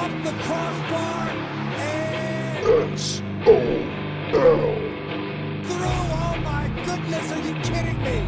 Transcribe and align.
off 0.00 0.12
the 0.24 0.32
crossbar 0.44 1.28
and 1.78 2.94
S 2.94 3.22
O 3.46 3.48
L 4.32 4.74
through. 5.64 6.00
Oh 6.22 6.36
my 6.42 6.64
goodness, 6.86 7.26
are 7.32 7.42
you 7.46 7.54
kidding 7.60 8.00
me? 8.02 8.18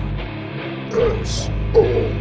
S 1.25 1.49
O 1.75 2.13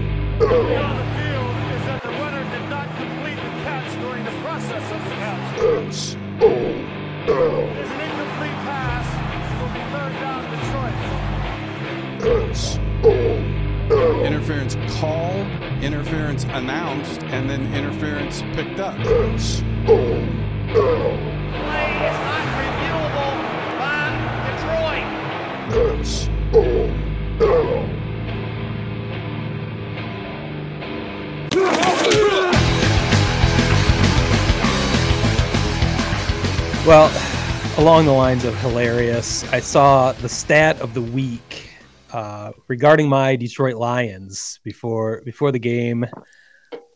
Interference 14.52 15.00
called, 15.00 15.48
interference 15.82 16.44
announced, 16.44 17.24
and 17.24 17.50
then 17.50 17.74
interference 17.74 18.42
picked 18.54 18.82
up. 18.82 18.98
Play 18.98 19.24
is 19.40 19.62
not 22.20 22.44
reviewable 22.60 23.36
by 23.80 24.12
Detroit. 24.52 25.08
Well, 36.86 37.10
along 37.78 38.04
the 38.06 38.12
lines 38.12 38.44
of 38.44 38.60
hilarious, 38.60 39.46
I 39.54 39.62
saw 39.62 40.12
the 40.12 40.28
stat 40.28 40.82
of 40.82 40.94
the 40.94 41.02
week 41.02 41.71
uh, 42.14 42.52
regarding 42.68 43.10
my 43.10 43.36
Detroit 43.36 43.76
Lions 43.76 44.60
before 44.64 45.22
before 45.26 45.52
the 45.52 45.60
game. 45.60 46.06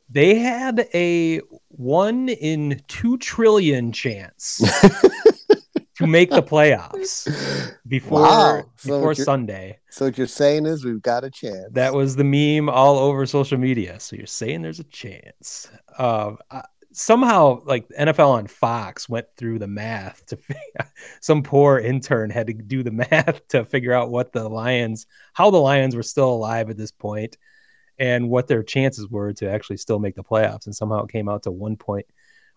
They 0.08 0.36
had 0.36 0.88
a 0.94 1.42
one 1.70 2.30
in 2.30 2.82
two 2.88 3.18
trillion 3.18 3.92
chance 3.92 4.58
to 5.96 6.08
make 6.08 6.30
the 6.30 6.44
playoffs 6.44 7.28
before 7.88 8.22
Wow. 8.22 8.64
So 8.78 8.98
before 8.98 9.16
Sunday. 9.16 9.80
So 9.90 10.06
what 10.06 10.18
you're 10.18 10.28
saying 10.28 10.66
is 10.66 10.86
we've 10.86 11.02
got 11.02 11.24
a 11.24 11.32
chance. 11.32 11.72
That 11.72 11.94
was 11.94 12.16
the 12.16 12.24
meme 12.24 12.70
all 12.70 13.00
over 13.00 13.26
social 13.26 13.58
media. 13.58 14.00
So 14.00 14.16
you're 14.16 14.28
saying 14.28 14.62
there's 14.62 14.80
a 14.80 14.86
chance. 14.86 15.70
Um, 15.98 16.38
uh, 16.52 16.62
somehow, 16.96 17.62
like 17.66 17.88
NFL 17.90 18.30
on 18.30 18.48
Fox 18.48 19.10
went 19.10 19.28
through 19.36 19.60
the 19.60 19.68
math 19.68 20.26
to 20.28 20.38
some 21.20 21.44
poor 21.44 21.78
intern 21.78 22.30
had 22.30 22.48
to 22.48 22.54
do 22.54 22.84
the 22.84 22.92
math 23.12 23.48
to 23.50 23.66
figure 23.66 23.94
out 23.94 24.10
what 24.10 24.32
the 24.32 24.48
Lions, 24.48 25.06
how 25.34 25.52
the 25.52 25.58
Lions 25.58 25.96
were 25.96 26.04
still 26.04 26.30
alive 26.30 26.70
at 26.70 26.78
this 26.78 26.92
point, 26.92 27.38
and 28.00 28.30
what 28.30 28.48
their 28.48 28.64
chances 28.64 29.10
were 29.10 29.34
to 29.34 29.50
actually 29.50 29.78
still 29.78 30.00
make 30.00 30.16
the 30.16 30.24
playoffs. 30.24 30.66
And 30.66 30.76
somehow 30.76 31.04
it 31.04 31.12
came 31.12 31.30
out 31.30 31.44
to 31.44 31.52
one 31.52 31.76
point 31.76 32.06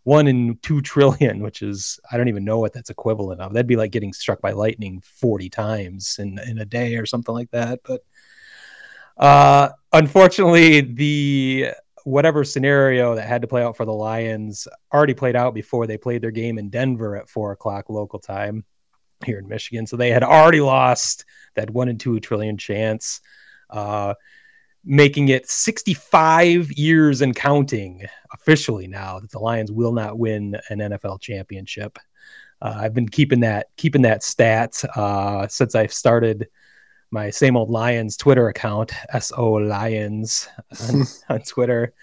one 0.05 0.28
in 0.28 0.56
two 0.62 0.81
trillion, 0.81 1.41
which 1.42 1.61
is 1.61 1.98
I 2.11 2.16
don't 2.16 2.28
even 2.28 2.44
know 2.44 2.59
what 2.59 2.72
that's 2.72 2.91
equivalent 2.91 3.41
of. 3.41 3.53
That'd 3.53 3.66
be 3.66 3.77
like 3.77 3.92
getting 3.92 4.12
struck 4.12 4.41
by 4.41 4.53
lightning 4.53 5.03
40 5.03 5.50
times 5.50 6.16
in, 6.19 6.39
in 6.39 6.59
a 6.59 6.64
day 6.64 6.97
or 6.97 7.06
something 7.06 7.34
like 7.34 7.50
that. 7.50 7.81
But 7.84 8.03
uh 9.16 9.70
unfortunately, 9.92 10.81
the 10.81 11.72
whatever 12.08 12.44
scenario 12.44 13.14
that 13.14 13.28
had 13.28 13.42
to 13.42 13.48
play 13.48 13.62
out 13.62 13.76
for 13.76 13.84
the 13.84 13.92
Lions 13.92 14.66
already 14.92 15.14
played 15.14 15.36
out 15.36 15.54
before 15.54 15.86
they 15.86 15.98
played 15.98 16.22
their 16.22 16.30
game 16.30 16.58
in 16.58 16.70
Denver 16.70 17.16
at 17.16 17.28
four 17.28 17.52
o'clock 17.52 17.88
local 17.88 18.18
time 18.18 18.64
here 19.24 19.38
in 19.38 19.48
Michigan. 19.48 19.86
So 19.86 19.96
they 19.96 20.10
had 20.10 20.22
already 20.22 20.60
lost 20.60 21.24
that 21.54 21.70
one 21.70 21.88
in 21.88 21.98
two 21.98 22.18
trillion 22.20 22.56
chance. 22.56 23.20
Uh 23.70 24.14
making 24.84 25.28
it 25.28 25.48
65 25.48 26.72
years 26.72 27.20
and 27.20 27.36
counting 27.36 28.06
officially 28.32 28.86
now 28.86 29.20
that 29.20 29.30
the 29.30 29.38
Lions 29.38 29.70
will 29.70 29.92
not 29.92 30.18
win 30.18 30.56
an 30.70 30.78
NFL 30.78 31.20
championship. 31.20 31.98
Uh, 32.62 32.74
I've 32.76 32.94
been 32.94 33.08
keeping 33.08 33.40
that 33.40 33.68
keeping 33.76 34.02
that 34.02 34.22
stat 34.22 34.82
uh, 34.96 35.46
since 35.46 35.74
I've 35.74 35.92
started 35.92 36.48
my 37.10 37.30
same 37.30 37.56
old 37.56 37.70
Lions 37.70 38.16
Twitter 38.16 38.48
account, 38.48 38.92
SO 39.20 39.52
Lions 39.52 40.48
on, 40.88 41.04
on 41.28 41.42
Twitter. 41.42 41.94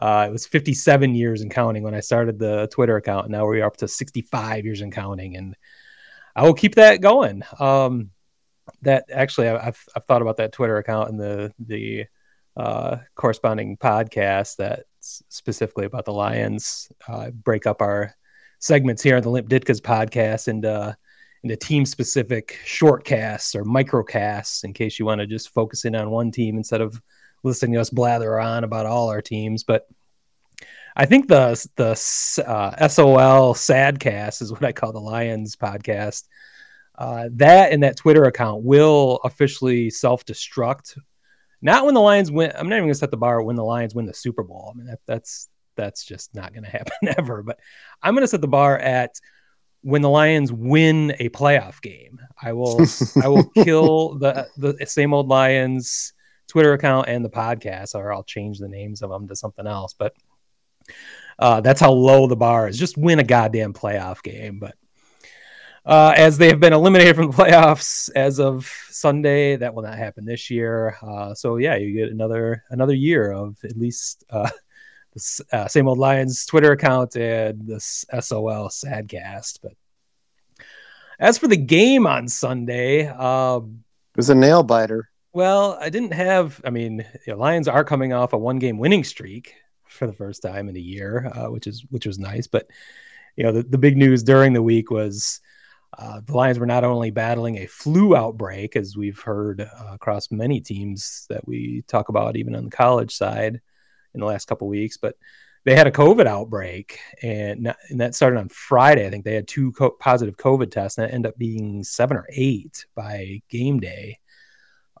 Uh, 0.00 0.26
it 0.28 0.32
was 0.32 0.46
57 0.46 1.14
years 1.14 1.40
and 1.40 1.50
counting 1.50 1.82
when 1.82 1.94
I 1.94 2.00
started 2.00 2.38
the 2.38 2.68
Twitter 2.70 2.96
account. 2.96 3.30
Now 3.30 3.46
we're 3.46 3.64
up 3.64 3.76
to 3.78 3.88
65 3.88 4.64
years 4.64 4.80
and 4.80 4.92
counting. 4.92 5.36
And 5.36 5.56
I 6.36 6.42
will 6.44 6.54
keep 6.54 6.76
that 6.76 7.00
going. 7.00 7.42
Um, 7.58 8.10
that 8.82 9.06
actually, 9.12 9.48
I- 9.48 9.68
I've, 9.68 9.84
I've 9.96 10.04
thought 10.04 10.22
about 10.22 10.36
that 10.36 10.52
Twitter 10.52 10.76
account 10.76 11.10
and 11.10 11.18
the, 11.18 11.52
the, 11.58 12.06
uh, 12.56 12.98
corresponding 13.14 13.76
podcast 13.76 14.56
that's 14.56 15.22
specifically 15.28 15.86
about 15.86 16.04
the 16.04 16.12
Lions. 16.12 16.90
Uh, 17.06 17.30
break 17.30 17.66
up 17.66 17.80
our 17.80 18.12
segments 18.58 19.02
here 19.02 19.16
on 19.16 19.22
the 19.22 19.30
Limp 19.30 19.48
Ditka's 19.48 19.80
podcast 19.80 20.48
into 20.48 20.96
into 21.42 21.56
team 21.56 21.84
specific 21.84 22.58
shortcasts 22.64 23.54
or 23.54 23.64
microcasts 23.64 24.64
in 24.64 24.72
case 24.72 24.98
you 24.98 25.04
want 25.04 25.20
to 25.20 25.26
just 25.26 25.52
focus 25.54 25.84
in 25.84 25.94
on 25.94 26.10
one 26.10 26.30
team 26.30 26.56
instead 26.56 26.80
of 26.80 27.00
listening 27.42 27.74
to 27.74 27.80
us 27.80 27.90
blather 27.90 28.38
on 28.38 28.64
about 28.64 28.86
all 28.86 29.08
our 29.08 29.22
teams. 29.22 29.64
But 29.64 29.86
I 30.96 31.06
think 31.06 31.28
the 31.28 31.54
the 31.76 31.90
uh, 32.46 32.88
SOL 32.88 33.54
Sadcast 33.54 34.42
is 34.42 34.52
what 34.52 34.64
I 34.64 34.72
call 34.72 34.92
the 34.92 35.00
Lions 35.00 35.56
podcast. 35.56 36.24
Uh, 36.96 37.28
that 37.34 37.72
and 37.72 37.84
that 37.84 37.96
Twitter 37.96 38.24
account 38.24 38.64
will 38.64 39.20
officially 39.22 39.88
self 39.90 40.24
destruct 40.24 40.96
not 41.60 41.84
when 41.84 41.94
the 41.94 42.00
Lions 42.00 42.30
win. 42.30 42.52
I'm 42.54 42.68
not 42.68 42.76
even 42.76 42.88
gonna 42.88 42.94
set 42.94 43.10
the 43.10 43.16
bar 43.16 43.42
when 43.42 43.56
the 43.56 43.64
Lions 43.64 43.94
win 43.94 44.06
the 44.06 44.14
Super 44.14 44.42
Bowl. 44.42 44.72
I 44.72 44.78
mean, 44.78 44.86
that, 44.86 45.00
that's 45.06 45.48
that's 45.76 46.04
just 46.04 46.34
not 46.34 46.54
gonna 46.54 46.68
happen 46.70 46.92
ever. 47.16 47.42
But 47.42 47.58
I'm 48.02 48.14
gonna 48.14 48.28
set 48.28 48.40
the 48.40 48.48
bar 48.48 48.78
at 48.78 49.18
when 49.82 50.02
the 50.02 50.10
Lions 50.10 50.52
win 50.52 51.14
a 51.18 51.28
playoff 51.30 51.80
game. 51.80 52.20
I 52.40 52.52
will 52.52 52.84
I 53.22 53.28
will 53.28 53.44
kill 53.64 54.18
the 54.18 54.48
the 54.56 54.86
same 54.86 55.14
old 55.14 55.28
Lions 55.28 56.12
Twitter 56.48 56.72
account 56.72 57.08
and 57.08 57.24
the 57.24 57.30
podcast, 57.30 57.94
or 57.94 58.12
I'll 58.12 58.24
change 58.24 58.58
the 58.58 58.68
names 58.68 59.02
of 59.02 59.10
them 59.10 59.28
to 59.28 59.36
something 59.36 59.66
else. 59.66 59.94
But 59.94 60.14
uh, 61.38 61.60
that's 61.60 61.80
how 61.80 61.92
low 61.92 62.26
the 62.26 62.36
bar 62.36 62.68
is. 62.68 62.78
Just 62.78 62.98
win 62.98 63.18
a 63.18 63.24
goddamn 63.24 63.72
playoff 63.72 64.22
game. 64.22 64.58
But 64.58 64.74
uh, 65.84 66.12
as 66.16 66.38
they 66.38 66.48
have 66.48 66.60
been 66.60 66.72
eliminated 66.72 67.16
from 67.16 67.30
the 67.30 67.36
playoffs 67.36 68.10
as 68.14 68.40
of 68.40 68.70
Sunday. 68.98 69.56
That 69.56 69.74
will 69.74 69.82
not 69.82 69.96
happen 69.96 70.24
this 70.24 70.50
year. 70.50 70.96
Uh, 71.02 71.34
so 71.34 71.56
yeah, 71.56 71.76
you 71.76 71.94
get 71.94 72.10
another 72.10 72.64
another 72.70 72.94
year 72.94 73.32
of 73.32 73.56
at 73.64 73.76
least 73.76 74.24
uh, 74.30 74.50
the 75.14 75.44
uh, 75.52 75.68
same 75.68 75.88
old 75.88 75.98
Lions 75.98 76.44
Twitter 76.46 76.72
account 76.72 77.16
and 77.16 77.66
this 77.66 78.04
SOL 78.20 78.68
Sadcast. 78.68 79.58
But 79.62 79.72
as 81.18 81.38
for 81.38 81.48
the 81.48 81.56
game 81.56 82.06
on 82.06 82.28
Sunday, 82.28 83.06
um, 83.06 83.84
It 84.14 84.18
was 84.18 84.30
a 84.30 84.34
nail 84.34 84.62
biter. 84.62 85.10
well, 85.32 85.76
I 85.80 85.90
didn't 85.90 86.12
have. 86.12 86.60
I 86.64 86.70
mean, 86.70 87.04
you 87.26 87.32
know, 87.32 87.38
Lions 87.38 87.68
are 87.68 87.84
coming 87.84 88.12
off 88.12 88.32
a 88.32 88.38
one-game 88.38 88.78
winning 88.78 89.04
streak 89.04 89.54
for 89.86 90.06
the 90.06 90.12
first 90.12 90.42
time 90.42 90.68
in 90.68 90.76
a 90.76 90.80
year, 90.80 91.30
uh, 91.34 91.46
which 91.50 91.66
is 91.66 91.84
which 91.90 92.06
was 92.06 92.18
nice. 92.18 92.46
But 92.46 92.68
you 93.36 93.44
know, 93.44 93.52
the, 93.52 93.62
the 93.62 93.78
big 93.78 93.96
news 93.96 94.22
during 94.22 94.52
the 94.52 94.62
week 94.62 94.90
was 94.90 95.40
uh, 95.96 96.20
the 96.24 96.36
Lions 96.36 96.58
were 96.58 96.66
not 96.66 96.84
only 96.84 97.10
battling 97.10 97.56
a 97.58 97.66
flu 97.66 98.14
outbreak, 98.14 98.76
as 98.76 98.96
we've 98.96 99.18
heard 99.20 99.60
uh, 99.62 99.92
across 99.92 100.30
many 100.30 100.60
teams 100.60 101.24
that 101.30 101.46
we 101.48 101.82
talk 101.88 102.08
about, 102.10 102.36
even 102.36 102.54
on 102.54 102.64
the 102.64 102.70
college 102.70 103.14
side, 103.16 103.60
in 104.14 104.20
the 104.20 104.26
last 104.26 104.46
couple 104.46 104.68
weeks, 104.68 104.96
but 104.96 105.16
they 105.64 105.74
had 105.74 105.86
a 105.86 105.92
COVID 105.92 106.26
outbreak, 106.26 106.98
and, 107.22 107.74
and 107.90 108.00
that 108.00 108.14
started 108.14 108.38
on 108.38 108.48
Friday. 108.48 109.06
I 109.06 109.10
think 109.10 109.24
they 109.24 109.34
had 109.34 109.48
two 109.48 109.72
co- 109.72 109.90
positive 109.90 110.36
COVID 110.36 110.70
tests, 110.70 110.98
and 110.98 111.06
that 111.06 111.14
ended 111.14 111.30
up 111.30 111.38
being 111.38 111.84
seven 111.84 112.16
or 112.16 112.26
eight 112.30 112.86
by 112.94 113.42
game 113.48 113.80
day. 113.80 114.18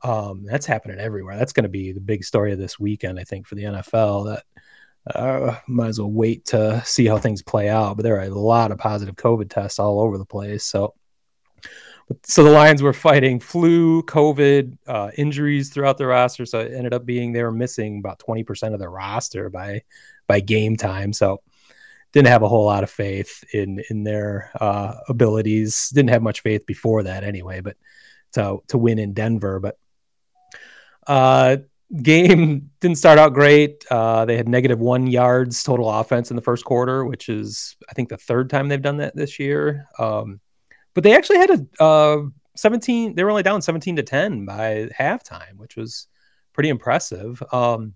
Um, 0.02 0.44
that's 0.44 0.66
happening 0.66 0.98
everywhere. 0.98 1.36
That's 1.36 1.52
going 1.52 1.64
to 1.64 1.70
be 1.70 1.92
the 1.92 2.00
big 2.00 2.24
story 2.24 2.52
of 2.52 2.58
this 2.58 2.78
weekend, 2.78 3.18
I 3.18 3.24
think, 3.24 3.46
for 3.46 3.54
the 3.54 3.64
NFL. 3.64 4.26
That 5.06 5.16
uh, 5.16 5.58
might 5.66 5.88
as 5.88 5.98
well 5.98 6.10
wait 6.10 6.44
to 6.46 6.82
see 6.84 7.06
how 7.06 7.18
things 7.18 7.42
play 7.42 7.68
out. 7.68 7.96
But 7.96 8.02
there 8.02 8.18
are 8.18 8.24
a 8.24 8.28
lot 8.28 8.70
of 8.70 8.78
positive 8.78 9.16
COVID 9.16 9.50
tests 9.50 9.78
all 9.78 10.00
over 10.00 10.18
the 10.18 10.24
place. 10.24 10.64
So, 10.64 10.94
so 12.24 12.42
the 12.42 12.50
Lions 12.50 12.82
were 12.82 12.92
fighting 12.92 13.38
flu, 13.40 14.02
COVID, 14.04 14.78
uh, 14.86 15.10
injuries 15.16 15.70
throughout 15.70 15.98
the 15.98 16.06
roster. 16.06 16.46
So 16.46 16.60
it 16.60 16.72
ended 16.72 16.94
up 16.94 17.04
being 17.04 17.32
they 17.32 17.42
were 17.42 17.52
missing 17.52 17.98
about 17.98 18.18
twenty 18.18 18.44
percent 18.44 18.74
of 18.74 18.80
their 18.80 18.90
roster 18.90 19.50
by 19.50 19.82
by 20.26 20.40
game 20.40 20.76
time. 20.76 21.12
So 21.12 21.42
didn't 22.12 22.28
have 22.28 22.42
a 22.42 22.48
whole 22.48 22.64
lot 22.64 22.82
of 22.82 22.90
faith 22.90 23.44
in 23.52 23.82
in 23.90 24.04
their 24.04 24.50
uh, 24.60 24.94
abilities. 25.08 25.90
Didn't 25.90 26.10
have 26.10 26.22
much 26.22 26.40
faith 26.40 26.66
before 26.66 27.02
that 27.02 27.24
anyway. 27.24 27.60
But 27.60 27.76
to 28.32 28.58
to 28.68 28.78
win 28.78 28.98
in 28.98 29.12
Denver, 29.12 29.60
but 29.60 29.78
uh, 31.06 31.58
game 32.02 32.70
didn't 32.80 32.98
start 32.98 33.18
out 33.18 33.34
great. 33.34 33.84
Uh, 33.90 34.24
they 34.24 34.36
had 34.36 34.48
negative 34.48 34.80
one 34.80 35.06
yards 35.06 35.62
total 35.62 35.90
offense 35.90 36.30
in 36.30 36.36
the 36.36 36.42
first 36.42 36.64
quarter, 36.64 37.04
which 37.04 37.28
is 37.28 37.76
I 37.88 37.92
think 37.92 38.08
the 38.08 38.16
third 38.16 38.48
time 38.50 38.68
they've 38.68 38.80
done 38.80 38.98
that 38.98 39.14
this 39.14 39.38
year. 39.38 39.86
Um, 39.98 40.40
but 40.94 41.04
they 41.04 41.16
actually 41.16 41.38
had 41.38 41.50
a 41.50 41.82
uh, 41.82 42.22
17. 42.56 43.14
They 43.14 43.24
were 43.24 43.30
only 43.30 43.42
down 43.42 43.62
17 43.62 43.96
to 43.96 44.02
10 44.02 44.44
by 44.44 44.88
halftime, 44.98 45.56
which 45.56 45.76
was 45.76 46.08
pretty 46.52 46.68
impressive. 46.68 47.42
Um, 47.52 47.94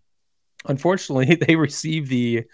unfortunately, 0.67 1.35
they 1.47 1.57
received 1.57 2.09
the 2.09 2.45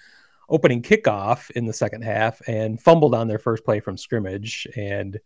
opening 0.49 0.82
kickoff 0.82 1.50
in 1.50 1.67
the 1.67 1.73
second 1.73 2.02
half 2.02 2.40
and 2.49 2.81
fumbled 2.81 3.14
on 3.14 3.29
their 3.29 3.38
first 3.38 3.64
play 3.64 3.81
from 3.81 3.99
scrimmage. 3.99 4.67
And 4.75 5.19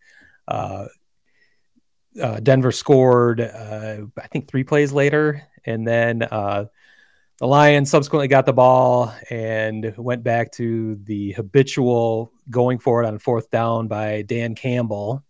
uh, 0.48 0.86
uh, 2.20 2.40
Denver 2.40 2.72
scored, 2.72 3.40
uh, 3.40 3.98
I 4.20 4.26
think, 4.26 4.48
three 4.48 4.64
plays 4.64 4.92
later. 4.92 5.42
And 5.64 5.86
then 5.86 6.22
uh, 6.22 6.64
the 7.38 7.46
Lions 7.46 7.90
subsequently 7.90 8.28
got 8.28 8.46
the 8.46 8.52
ball 8.52 9.12
and 9.30 9.94
went 9.96 10.22
back 10.22 10.52
to 10.52 10.96
the 11.04 11.32
habitual 11.32 12.32
going 12.50 12.78
for 12.78 13.02
it 13.02 13.06
on 13.06 13.18
fourth 13.18 13.50
down 13.50 13.88
by 13.88 14.22
Dan 14.22 14.54
Campbell. 14.54 15.24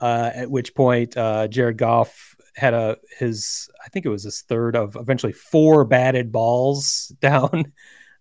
Uh, 0.00 0.30
at 0.34 0.50
which 0.50 0.74
point, 0.74 1.16
uh, 1.16 1.46
Jared 1.48 1.78
Goff 1.78 2.34
had 2.56 2.74
a 2.74 2.96
his 3.18 3.68
I 3.84 3.88
think 3.88 4.06
it 4.06 4.10
was 4.10 4.24
his 4.24 4.42
third 4.42 4.76
of 4.76 4.96
eventually 4.96 5.32
four 5.32 5.84
batted 5.84 6.32
balls 6.32 7.12
down. 7.20 7.72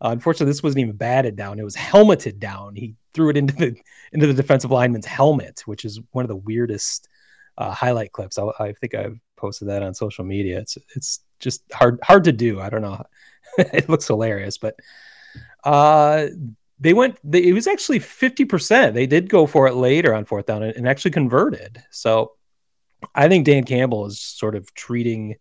Uh, 0.01 0.10
unfortunately, 0.10 0.51
this 0.51 0.63
wasn't 0.63 0.81
even 0.81 0.95
batted 0.95 1.36
down; 1.36 1.60
it 1.60 1.63
was 1.63 1.75
helmeted 1.75 2.40
down. 2.40 2.75
He 2.75 2.95
threw 3.13 3.30
it 3.30 3.38
into 3.38 3.56
the 3.56 3.75
into 4.12 4.28
the 4.28 4.34
defensive 4.34 4.72
lineman's 4.72 5.06
helmet, 5.06 5.62
which 5.66 5.86
is 5.86 6.00
one 6.12 6.24
of 6.24 6.30
the 6.30 6.36
weirdest 6.36 7.07
uh, 7.57 7.72
highlight 7.72 8.12
clips. 8.12 8.38
I, 8.38 8.50
I 8.60 8.74
think 8.74 8.95
I've 8.95 9.19
posted 9.44 9.68
that 9.68 9.84
on 9.84 9.94
social 9.94 10.24
media. 10.24 10.60
It's 10.60 10.78
it's 10.95 11.19
just 11.40 11.63
hard 11.74 12.00
hard 12.01 12.24
to 12.24 12.31
do. 12.31 12.62
I 12.62 12.69
don't 12.69 12.81
know. 12.81 13.04
it 13.57 13.90
looks 13.90 14.07
hilarious, 14.07 14.57
but 14.57 14.75
uh, 15.66 16.28
they 16.80 16.94
went. 16.94 17.19
They, 17.30 17.44
it 17.44 17.54
was 17.54 17.68
actually 17.68 18.00
fifty 18.00 18.45
percent. 18.45 18.95
They 18.95 19.06
did 19.06 19.30
go 19.30 19.45
for 19.45 19.68
it 19.68 19.75
later 19.75 20.13
on 20.16 20.24
fourth 20.24 20.45
down 20.45 20.63
and, 20.63 20.75
and 20.78 20.88
actually 20.88 21.12
converted. 21.12 21.84
So 21.92 22.31
I 23.13 23.28
think 23.28 23.45
Dan 23.45 23.66
Campbell 23.66 24.06
is 24.06 24.22
sort 24.22 24.56
of 24.56 24.74
treating 24.74 25.36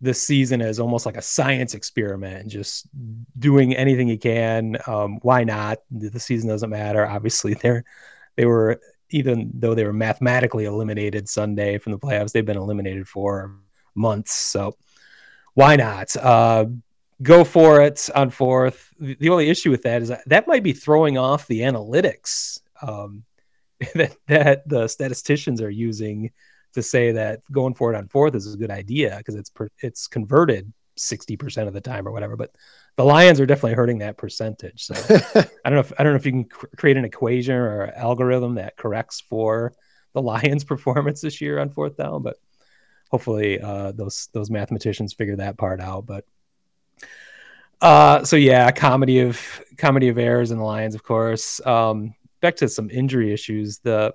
this 0.00 0.22
season 0.22 0.62
as 0.62 0.80
almost 0.80 1.04
like 1.04 1.18
a 1.18 1.22
science 1.22 1.74
experiment 1.74 2.40
and 2.40 2.50
just 2.50 2.88
doing 3.38 3.76
anything 3.76 4.08
he 4.08 4.16
can. 4.16 4.78
Um, 4.86 5.18
why 5.20 5.44
not? 5.44 5.80
The 5.90 6.20
season 6.20 6.48
doesn't 6.48 6.70
matter. 6.70 7.06
Obviously, 7.06 7.52
they're 7.62 7.84
they 8.36 8.46
were 8.46 8.80
even 9.10 9.50
though 9.54 9.74
they 9.74 9.84
were 9.84 9.92
mathematically 9.92 10.64
eliminated 10.64 11.28
Sunday 11.28 11.78
from 11.78 11.92
the 11.92 11.98
playoffs, 11.98 12.32
they've 12.32 12.44
been 12.44 12.56
eliminated 12.56 13.06
for 13.06 13.56
months. 13.94 14.32
So 14.32 14.76
why 15.54 15.76
not? 15.76 16.14
Uh, 16.16 16.66
go 17.22 17.44
for 17.44 17.80
it 17.80 18.08
on 18.14 18.30
fourth. 18.30 18.92
The 18.98 19.28
only 19.28 19.48
issue 19.48 19.70
with 19.70 19.82
that 19.82 20.02
is 20.02 20.08
that, 20.08 20.22
that 20.26 20.48
might 20.48 20.62
be 20.62 20.72
throwing 20.72 21.18
off 21.18 21.46
the 21.46 21.60
analytics 21.60 22.60
um, 22.82 23.24
that, 23.94 24.16
that 24.26 24.68
the 24.68 24.88
statisticians 24.88 25.60
are 25.60 25.70
using 25.70 26.30
to 26.74 26.82
say 26.82 27.12
that 27.12 27.40
going 27.52 27.74
for 27.74 27.92
it 27.92 27.96
on 27.96 28.08
fourth 28.08 28.34
is 28.34 28.52
a 28.52 28.58
good 28.58 28.70
idea 28.70 29.14
because 29.18 29.36
it's 29.36 29.50
per, 29.50 29.68
it's 29.80 30.08
converted 30.08 30.72
60% 30.96 31.66
of 31.66 31.72
the 31.72 31.80
time 31.80 32.06
or 32.06 32.12
whatever 32.12 32.36
but 32.36 32.54
the 32.96 33.04
lions 33.04 33.40
are 33.40 33.46
definitely 33.46 33.74
hurting 33.74 33.98
that 33.98 34.16
percentage. 34.16 34.84
So 34.84 34.94
i 35.64 35.70
don't 35.70 35.74
know 35.74 35.80
if 35.80 35.92
i 35.98 36.02
don't 36.02 36.12
know 36.12 36.18
if 36.18 36.26
you 36.26 36.32
can 36.32 36.44
cr- 36.44 36.66
create 36.76 36.96
an 36.96 37.04
equation 37.04 37.54
or 37.54 37.92
algorithm 37.96 38.54
that 38.56 38.76
corrects 38.76 39.20
for 39.20 39.74
the 40.12 40.22
lions 40.22 40.64
performance 40.72 41.20
this 41.20 41.40
year 41.40 41.58
on 41.58 41.70
fourth 41.70 41.96
down 41.96 42.22
but 42.22 42.36
hopefully 43.10 43.60
uh, 43.60 43.92
those 43.92 44.28
those 44.32 44.50
mathematicians 44.50 45.12
figure 45.12 45.36
that 45.36 45.58
part 45.58 45.80
out 45.80 46.06
but 46.06 46.24
uh 47.80 48.24
so 48.24 48.36
yeah 48.36 48.70
comedy 48.70 49.20
of 49.20 49.62
comedy 49.76 50.08
of 50.08 50.18
errors 50.18 50.50
in 50.50 50.58
the 50.58 50.64
lions 50.64 50.94
of 50.94 51.02
course. 51.02 51.64
Um 51.66 52.14
back 52.40 52.56
to 52.56 52.68
some 52.68 52.90
injury 52.90 53.32
issues 53.32 53.78
the 53.78 54.14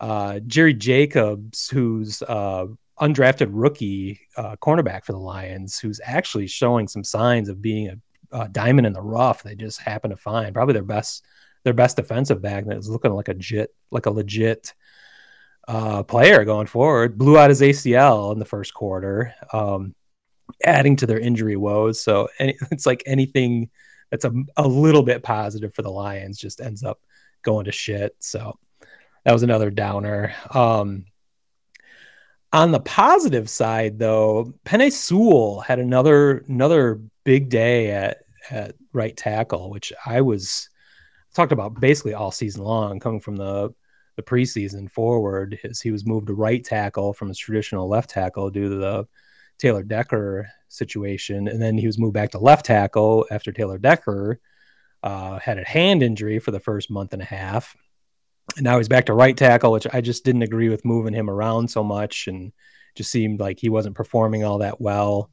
uh, 0.00 0.40
Jerry 0.40 0.74
Jacobs, 0.74 1.68
who's 1.68 2.22
uh, 2.22 2.66
undrafted 3.00 3.48
rookie 3.50 4.20
uh, 4.36 4.56
cornerback 4.56 5.04
for 5.04 5.12
the 5.12 5.18
Lions, 5.18 5.78
who's 5.78 6.00
actually 6.04 6.46
showing 6.46 6.88
some 6.88 7.04
signs 7.04 7.48
of 7.48 7.60
being 7.60 7.88
a, 7.88 7.98
a, 8.38 8.48
diamond 8.48 8.86
in 8.86 8.92
the 8.92 9.02
rough. 9.02 9.42
They 9.42 9.54
just 9.54 9.80
happen 9.80 10.10
to 10.10 10.16
find 10.16 10.54
probably 10.54 10.74
their 10.74 10.82
best 10.82 11.24
their 11.64 11.74
best 11.74 11.96
defensive 11.96 12.40
back 12.40 12.64
that 12.66 12.76
is 12.76 12.88
looking 12.88 13.12
like 13.12 13.28
a 13.28 13.32
legit 13.32 13.74
like 13.90 14.06
a 14.06 14.10
legit 14.10 14.72
uh, 15.68 16.02
player 16.04 16.44
going 16.44 16.66
forward. 16.66 17.18
Blew 17.18 17.38
out 17.38 17.50
his 17.50 17.60
ACL 17.60 18.32
in 18.32 18.38
the 18.38 18.44
first 18.44 18.72
quarter, 18.72 19.34
um, 19.52 19.94
adding 20.64 20.96
to 20.96 21.06
their 21.06 21.18
injury 21.18 21.56
woes. 21.56 22.02
So 22.02 22.28
any, 22.38 22.56
it's 22.70 22.86
like 22.86 23.02
anything 23.06 23.70
that's 24.10 24.24
a, 24.24 24.32
a 24.56 24.66
little 24.66 25.02
bit 25.02 25.22
positive 25.22 25.74
for 25.74 25.82
the 25.82 25.90
Lions 25.90 26.38
just 26.38 26.60
ends 26.60 26.82
up 26.82 27.00
going 27.42 27.64
to 27.66 27.72
shit. 27.72 28.14
So 28.20 28.58
that 29.24 29.32
was 29.32 29.42
another 29.42 29.70
downer. 29.70 30.34
Um, 30.52 31.06
on 32.52 32.72
the 32.72 32.80
positive 32.80 33.50
side, 33.50 33.98
though, 33.98 34.54
Penei 34.64 34.92
Sewell 34.92 35.60
had 35.60 35.78
another 35.78 36.38
another 36.48 37.00
big 37.24 37.48
day 37.48 37.90
at 37.90 38.18
at 38.50 38.74
right 38.92 39.16
tackle, 39.16 39.70
which 39.70 39.92
I 40.04 40.20
was 40.20 40.68
talked 41.34 41.52
about 41.52 41.80
basically 41.80 42.14
all 42.14 42.30
season 42.30 42.62
long, 42.62 43.00
coming 43.00 43.20
from 43.20 43.36
the 43.36 43.74
the 44.16 44.22
preseason 44.22 44.90
forward. 44.90 45.58
As 45.64 45.80
he 45.80 45.90
was 45.90 46.06
moved 46.06 46.28
to 46.28 46.34
right 46.34 46.64
tackle 46.64 47.12
from 47.12 47.28
his 47.28 47.38
traditional 47.38 47.88
left 47.88 48.10
tackle 48.10 48.50
due 48.50 48.68
to 48.68 48.76
the 48.76 49.06
Taylor 49.58 49.82
Decker 49.82 50.48
situation, 50.68 51.48
and 51.48 51.60
then 51.60 51.76
he 51.76 51.86
was 51.86 51.98
moved 51.98 52.14
back 52.14 52.30
to 52.30 52.38
left 52.38 52.66
tackle 52.66 53.26
after 53.30 53.52
Taylor 53.52 53.78
Decker 53.78 54.40
uh, 55.02 55.38
had 55.38 55.58
a 55.58 55.64
hand 55.64 56.02
injury 56.02 56.38
for 56.38 56.50
the 56.50 56.60
first 56.60 56.90
month 56.90 57.12
and 57.12 57.22
a 57.22 57.26
half 57.26 57.76
and 58.54 58.64
now 58.64 58.78
he's 58.78 58.88
back 58.88 59.06
to 59.06 59.14
right 59.14 59.36
tackle, 59.36 59.72
which 59.72 59.86
I 59.92 60.00
just 60.00 60.24
didn't 60.24 60.42
agree 60.42 60.68
with 60.68 60.84
moving 60.84 61.14
him 61.14 61.28
around 61.28 61.68
so 61.68 61.82
much, 61.82 62.28
and 62.28 62.52
just 62.94 63.10
seemed 63.10 63.40
like 63.40 63.58
he 63.58 63.68
wasn't 63.68 63.96
performing 63.96 64.44
all 64.44 64.58
that 64.58 64.80
well 64.80 65.30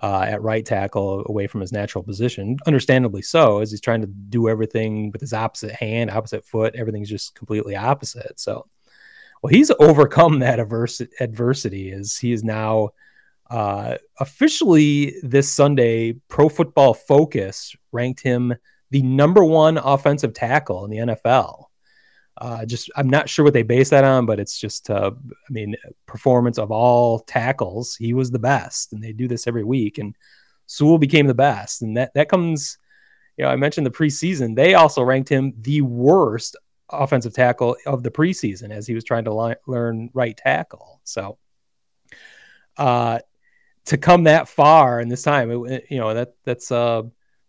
uh, 0.00 0.24
at 0.26 0.42
right 0.42 0.64
tackle 0.64 1.24
away 1.26 1.46
from 1.46 1.60
his 1.60 1.72
natural 1.72 2.04
position. 2.04 2.56
Understandably 2.66 3.22
so, 3.22 3.60
as 3.60 3.70
he's 3.70 3.80
trying 3.80 4.00
to 4.00 4.06
do 4.06 4.48
everything 4.48 5.10
with 5.10 5.20
his 5.20 5.32
opposite 5.32 5.72
hand, 5.72 6.10
opposite 6.10 6.44
foot. 6.44 6.74
Everything's 6.74 7.10
just 7.10 7.34
completely 7.34 7.76
opposite. 7.76 8.38
So, 8.38 8.66
well, 9.42 9.50
he's 9.50 9.70
overcome 9.78 10.40
that 10.40 10.58
adversity. 10.58 11.92
As 11.92 12.16
he 12.16 12.32
is 12.32 12.44
now 12.44 12.90
uh, 13.50 13.98
officially 14.18 15.16
this 15.22 15.52
Sunday, 15.52 16.14
Pro 16.28 16.48
Football 16.48 16.94
Focus 16.94 17.76
ranked 17.92 18.22
him 18.22 18.54
the 18.90 19.02
number 19.02 19.44
one 19.44 19.78
offensive 19.78 20.32
tackle 20.32 20.84
in 20.84 20.90
the 20.90 21.14
NFL. 21.14 21.61
Uh, 22.42 22.66
just 22.66 22.90
I'm 22.96 23.08
not 23.08 23.28
sure 23.28 23.44
what 23.44 23.54
they 23.54 23.62
base 23.62 23.90
that 23.90 24.02
on, 24.02 24.26
but 24.26 24.40
it's 24.40 24.58
just 24.58 24.90
uh, 24.90 25.12
I 25.14 25.52
mean 25.52 25.76
performance 26.06 26.58
of 26.58 26.72
all 26.72 27.20
tackles. 27.20 27.94
He 27.94 28.14
was 28.14 28.32
the 28.32 28.40
best, 28.40 28.92
and 28.92 29.00
they 29.00 29.12
do 29.12 29.28
this 29.28 29.46
every 29.46 29.62
week. 29.62 29.98
And 29.98 30.16
Sewell 30.66 30.98
became 30.98 31.28
the 31.28 31.34
best, 31.34 31.82
and 31.82 31.96
that 31.96 32.12
that 32.14 32.28
comes. 32.28 32.78
You 33.36 33.44
know, 33.44 33.50
I 33.50 33.54
mentioned 33.54 33.86
the 33.86 33.92
preseason. 33.92 34.56
They 34.56 34.74
also 34.74 35.04
ranked 35.04 35.28
him 35.28 35.54
the 35.56 35.82
worst 35.82 36.56
offensive 36.90 37.32
tackle 37.32 37.76
of 37.86 38.02
the 38.02 38.10
preseason 38.10 38.72
as 38.72 38.88
he 38.88 38.94
was 38.94 39.04
trying 39.04 39.24
to 39.24 39.32
li- 39.32 39.54
learn 39.68 40.10
right 40.12 40.36
tackle. 40.36 41.00
So, 41.04 41.38
uh, 42.76 43.20
to 43.84 43.96
come 43.96 44.24
that 44.24 44.48
far 44.48 45.00
in 45.00 45.08
this 45.08 45.22
time, 45.22 45.48
it, 45.66 45.86
you 45.90 45.98
know 45.98 46.12
that 46.12 46.34
that's 46.44 46.72
uh 46.72 47.02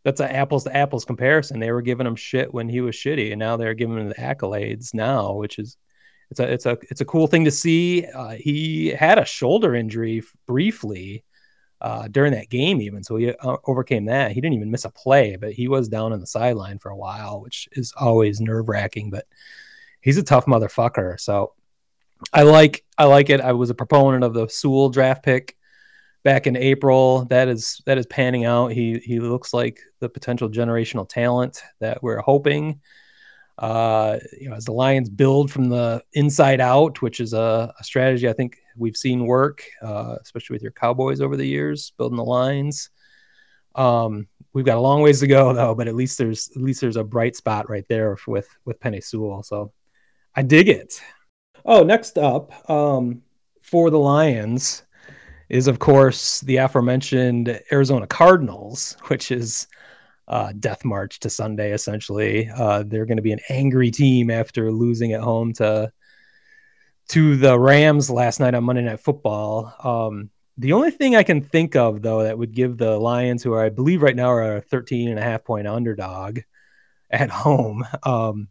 that's 0.04 0.20
an 0.20 0.30
apples 0.30 0.66
to 0.66 0.76
apples 0.76 1.06
comparison. 1.06 1.60
They 1.60 1.72
were 1.72 1.82
giving 1.82 2.06
him 2.06 2.16
shit 2.16 2.54
when 2.54 2.68
he 2.68 2.82
was 2.82 2.96
shitty, 2.96 3.32
and 3.32 3.40
now 3.40 3.58
they're 3.58 3.74
giving 3.74 3.98
him 3.98 4.10
the 4.10 4.16
accolades 4.16 4.94
now, 4.94 5.34
which 5.34 5.60
is 5.60 5.78
it's 6.30 6.40
a 6.40 6.52
it's 6.52 6.66
a 6.66 6.78
it's 6.90 7.02
a 7.02 7.06
cool 7.06 7.28
thing 7.28 7.46
to 7.46 7.52
see. 7.52 8.06
Uh, 8.06 8.30
he 8.32 8.90
had 8.90 9.18
a 9.18 9.26
shoulder 9.26 9.76
injury 9.76 10.24
briefly 10.46 11.24
uh, 11.80 12.08
during 12.10 12.34
that 12.34 12.50
game, 12.50 12.82
even 12.82 13.04
so 13.04 13.16
he 13.16 13.32
uh, 13.32 13.58
overcame 13.66 14.06
that. 14.06 14.32
He 14.32 14.42
didn't 14.42 14.56
even 14.56 14.72
miss 14.72 14.86
a 14.86 14.90
play, 14.90 15.38
but 15.38 15.54
he 15.54 15.68
was 15.68 15.88
down 15.88 16.12
on 16.12 16.20
the 16.20 16.28
sideline 16.28 16.80
for 16.80 16.90
a 16.90 16.98
while, 16.98 17.42
which 17.42 17.70
is 17.74 17.94
always 17.98 18.42
nerve 18.42 18.68
wracking. 18.68 19.10
But 19.10 19.26
he's 20.02 20.18
a 20.18 20.24
tough 20.24 20.46
motherfucker. 20.46 21.20
So 21.20 21.54
I 22.32 22.44
like 22.44 22.84
I 22.98 23.06
like 23.06 23.30
it. 23.30 23.40
I 23.40 23.54
was 23.54 23.70
a 23.70 23.76
proponent 23.76 24.24
of 24.24 24.34
the 24.34 24.48
Sewell 24.48 24.90
draft 24.90 25.24
pick 25.24 25.56
back 26.24 26.48
in 26.48 26.56
April. 26.56 27.26
That 27.26 27.48
is 27.48 27.82
that 27.86 27.98
is 27.98 28.06
panning 28.08 28.46
out. 28.46 28.72
He 28.72 29.00
he 29.00 29.20
looks 29.20 29.54
like 29.54 29.80
the 30.00 30.10
potential 30.10 30.50
generational 30.50 31.08
talent 31.08 31.62
that 31.80 32.02
we're 32.02 32.20
hoping. 32.20 32.82
Uh, 33.60 34.18
you 34.40 34.50
know, 34.50 34.56
as 34.56 34.66
the 34.66 34.72
Lions 34.72 35.10
build 35.10 35.52
from 35.52 35.70
the 35.70 36.04
inside 36.14 36.60
out, 36.60 37.04
which 37.04 37.20
is 37.20 37.34
a, 37.34 37.72
a 37.80 37.84
strategy 37.84 38.28
I 38.28 38.34
think 38.34 38.58
we've 38.76 38.98
seen 38.98 39.28
work, 39.28 39.64
uh, 39.84 40.16
especially 40.22 40.56
with 40.56 40.64
your 40.64 40.72
Cowboys 40.72 41.22
over 41.22 41.38
the 41.38 41.46
years, 41.46 41.94
building 41.98 42.18
the 42.18 42.24
lines. 42.24 42.90
Um, 43.76 44.28
we've 44.54 44.66
got 44.66 44.78
a 44.78 44.82
long 44.82 45.02
ways 45.02 45.20
to 45.20 45.28
go 45.28 45.54
though, 45.54 45.76
but 45.76 45.88
at 45.88 45.96
least 45.96 46.18
there's 46.18 46.50
at 46.56 46.62
least 46.62 46.82
there's 46.82 46.98
a 46.98 47.04
bright 47.04 47.36
spot 47.36 47.70
right 47.70 47.86
there 47.88 48.18
with 48.28 48.48
with 48.66 48.80
Penei 48.80 49.04
Sewell. 49.04 49.44
So 49.44 49.72
I 50.36 50.42
dig 50.42 50.70
it. 50.70 51.00
Oh, 51.66 51.84
next 51.84 52.18
up, 52.18 52.70
um, 52.70 53.22
for 53.62 53.90
the 53.90 54.00
Lions, 54.00 54.83
is, 55.54 55.68
of 55.68 55.78
course, 55.78 56.42
the 56.42 56.58
aforementioned 56.58 57.62
Arizona 57.72 58.08
Cardinals, 58.08 58.98
which 59.06 59.30
is 59.30 59.68
uh, 60.28 60.52
death 60.60 60.84
march 60.84 61.20
to 61.20 61.30
Sunday. 61.30 61.74
Essentially, 61.74 62.50
uh, 62.50 62.82
they're 62.82 63.06
going 63.06 63.18
to 63.18 63.24
be 63.24 63.34
an 63.34 63.40
angry 63.50 63.92
team 63.92 64.32
after 64.32 64.72
losing 64.72 65.14
at 65.14 65.22
home 65.22 65.54
to 65.54 65.92
to 67.10 67.38
the 67.38 67.60
Rams 67.60 68.10
last 68.10 68.40
night 68.40 68.56
on 68.56 68.64
Monday 68.64 68.82
Night 68.82 69.00
Football. 69.00 69.72
Um, 69.84 70.32
the 70.58 70.74
only 70.74 70.90
thing 70.90 71.16
I 71.16 71.22
can 71.22 71.42
think 71.42 71.76
of 71.76 72.02
though 72.02 72.24
that 72.24 72.40
would 72.40 72.56
give 72.56 72.78
the 72.80 72.98
Lions, 72.98 73.44
who 73.44 73.54
are 73.54 73.64
I 73.64 73.70
believe 73.70 74.02
right 74.02 74.16
now 74.16 74.32
are 74.32 74.58
a 74.58 74.62
13 74.62 75.10
and 75.10 75.20
a 75.20 75.24
half 75.24 75.44
point 75.44 75.68
underdog 75.68 76.40
at 77.12 77.30
home, 77.30 77.86
um, 78.02 78.48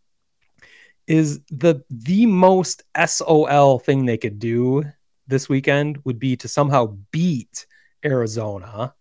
is 1.09 1.40
the 1.50 1.82
the 1.90 2.26
most 2.26 2.85
SOL 3.04 3.80
thing 3.80 4.06
they 4.06 4.18
could 4.18 4.38
do 4.38 4.85
this 5.26 5.49
weekend 5.49 5.99
would 6.05 6.19
be 6.19 6.37
to 6.37 6.49
somehow 6.49 6.97
beat 7.11 7.67
Arizona, 8.05 8.95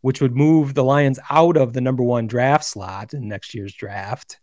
which 0.00 0.20
would 0.20 0.36
move 0.36 0.74
the 0.74 0.84
Lions 0.84 1.18
out 1.30 1.56
of 1.56 1.72
the 1.72 1.80
number 1.80 2.02
one 2.02 2.26
draft 2.26 2.64
slot 2.64 3.14
in 3.14 3.28
next 3.28 3.54
year's 3.54 3.74
draft, 3.74 4.38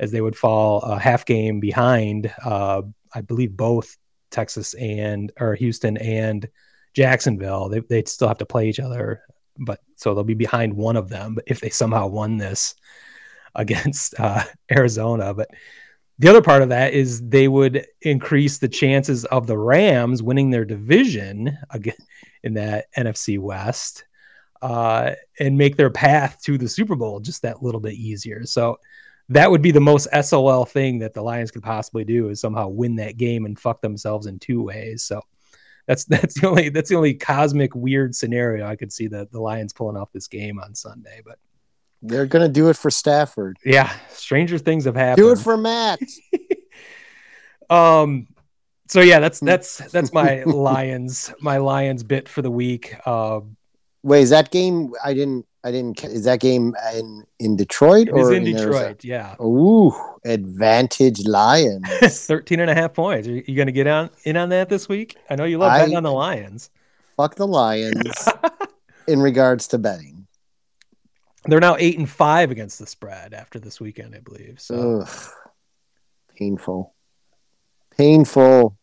as 0.00 0.10
they 0.10 0.20
would 0.20 0.36
fall 0.36 0.80
a 0.82 0.98
half 0.98 1.24
game 1.24 1.60
behind. 1.60 2.32
Uh, 2.44 2.82
I 3.14 3.20
believe 3.20 3.56
both 3.56 3.96
Texas 4.30 4.74
and 4.74 5.32
or 5.40 5.54
Houston 5.54 5.96
and 5.96 6.48
Jacksonville. 6.94 7.68
They, 7.68 7.80
they'd 7.80 8.08
still 8.08 8.28
have 8.28 8.38
to 8.38 8.46
play 8.46 8.68
each 8.68 8.80
other, 8.80 9.22
but 9.58 9.80
so 9.96 10.14
they'll 10.14 10.24
be 10.24 10.34
behind 10.34 10.74
one 10.74 10.96
of 10.96 11.08
them. 11.08 11.38
If 11.46 11.60
they 11.60 11.70
somehow 11.70 12.08
won 12.08 12.36
this 12.36 12.74
against 13.54 14.18
uh, 14.18 14.44
Arizona, 14.70 15.34
but 15.34 15.48
the 16.18 16.28
other 16.28 16.42
part 16.42 16.62
of 16.62 16.70
that 16.70 16.94
is 16.94 17.26
they 17.28 17.48
would 17.48 17.86
increase 18.02 18.58
the 18.58 18.68
chances 18.68 19.24
of 19.26 19.46
the 19.46 19.58
Rams 19.58 20.22
winning 20.22 20.50
their 20.50 20.64
division 20.64 21.56
again 21.70 21.94
in 22.42 22.54
that 22.54 22.86
NFC 22.96 23.38
West 23.38 24.04
uh, 24.62 25.12
and 25.38 25.56
make 25.56 25.76
their 25.76 25.90
path 25.90 26.40
to 26.42 26.58
the 26.58 26.68
Super 26.68 26.96
Bowl 26.96 27.20
just 27.20 27.42
that 27.42 27.62
little 27.62 27.80
bit 27.80 27.94
easier. 27.94 28.44
So 28.44 28.78
that 29.28 29.50
would 29.50 29.62
be 29.62 29.70
the 29.70 29.80
most 29.80 30.08
SOL 30.22 30.64
thing 30.64 30.98
that 31.00 31.14
the 31.14 31.22
Lions 31.22 31.50
could 31.50 31.62
possibly 31.62 32.04
do 32.04 32.30
is 32.30 32.40
somehow 32.40 32.68
win 32.68 32.96
that 32.96 33.16
game 33.16 33.44
and 33.44 33.58
fuck 33.58 33.80
themselves 33.80 34.26
in 34.26 34.38
two 34.38 34.62
ways. 34.62 35.02
So 35.02 35.20
that's 35.86 36.04
that's 36.06 36.40
the 36.40 36.48
only 36.48 36.68
that's 36.68 36.90
the 36.90 36.96
only 36.96 37.14
cosmic 37.14 37.74
weird 37.74 38.14
scenario 38.14 38.66
I 38.66 38.76
could 38.76 38.92
see 38.92 39.06
the 39.06 39.28
the 39.30 39.40
Lions 39.40 39.72
pulling 39.72 39.96
off 39.96 40.12
this 40.12 40.28
game 40.28 40.58
on 40.58 40.74
Sunday. 40.74 41.20
But 41.24 41.38
They're 42.02 42.26
gonna 42.26 42.48
do 42.48 42.68
it 42.68 42.76
for 42.76 42.90
Stafford. 42.90 43.56
yeah, 43.64 43.92
stranger 44.10 44.58
things 44.58 44.84
have 44.84 44.94
happened. 44.96 45.16
Do 45.24 45.30
it 45.32 45.38
for 45.38 45.56
Matt. 45.56 46.00
um 47.70 48.26
so 48.88 49.00
yeah 49.00 49.20
that's 49.20 49.40
that's 49.40 49.76
that's 49.92 50.12
my 50.12 50.42
lions 50.46 51.32
my 51.40 51.58
lions 51.58 52.02
bit 52.02 52.28
for 52.28 52.40
the 52.42 52.50
week 52.50 52.96
um 53.06 53.56
Wait, 54.04 54.22
is 54.22 54.30
that 54.30 54.52
game? 54.52 54.94
I 55.04 55.12
didn't. 55.12 55.44
I 55.64 55.72
didn't. 55.72 56.02
Is 56.04 56.22
that 56.24 56.38
game 56.38 56.72
in 56.94 57.24
in 57.40 57.56
Detroit 57.56 58.08
or 58.10 58.32
in 58.32 58.46
Arizona? 58.46 58.70
detroit 58.70 59.04
yeah 59.04 59.34
Ooh, 59.42 59.92
advantage 60.24 61.26
Lions. 61.26 61.88
13 62.26 62.60
and 62.60 62.70
a 62.70 62.74
half 62.74 62.94
points 62.94 63.26
are 63.26 63.32
you 63.32 63.56
gonna 63.56 63.72
get 63.72 63.88
on 63.88 64.08
in 64.22 64.36
on 64.36 64.50
that 64.50 64.68
this 64.68 64.88
week 64.88 65.16
i 65.28 65.34
know 65.34 65.44
you 65.44 65.58
love 65.58 65.72
I- 65.72 65.80
betting 65.80 65.96
on 65.96 66.04
the 66.04 66.12
lions 66.12 66.70
Fuck 67.16 67.34
the 67.34 67.48
Lions 67.48 68.28
in 69.08 69.20
regards 69.20 69.66
to 69.68 69.78
betting. 69.78 70.17
They're 71.48 71.60
now 71.60 71.76
eight 71.78 71.98
and 71.98 72.08
five 72.08 72.50
against 72.50 72.78
the 72.78 72.86
spread 72.86 73.34
after 73.34 73.58
this 73.58 73.80
weekend 73.80 74.14
i 74.14 74.20
believe 74.20 74.60
so 74.60 75.00
Ugh. 75.00 75.08
Painful. 76.36 76.94
Painful. 77.96 78.76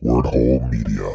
Word 0.00 0.26
Hole 0.26 0.66
Media. 0.70 1.14